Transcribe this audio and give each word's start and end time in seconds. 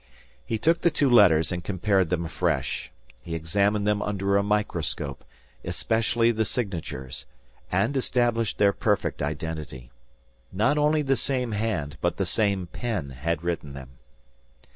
He 0.43 0.57
took 0.57 0.81
the 0.81 0.89
two 0.89 1.11
letters 1.11 1.51
and 1.51 1.63
compared 1.63 2.09
them 2.09 2.25
afresh. 2.25 2.91
He 3.21 3.35
examined 3.35 3.85
them 3.85 4.01
under 4.01 4.35
a 4.35 4.41
microscope, 4.41 5.23
especially 5.63 6.31
the 6.31 6.43
signatures, 6.43 7.27
and 7.71 7.95
established 7.95 8.57
their 8.57 8.73
perfect 8.73 9.21
identity. 9.21 9.91
Not 10.51 10.79
only 10.79 11.03
the 11.03 11.15
same 11.15 11.51
hand, 11.51 11.99
but 12.01 12.17
the 12.17 12.25
same 12.25 12.65
pen 12.65 13.11
had 13.11 13.43
written 13.43 13.73
them. 13.73 13.99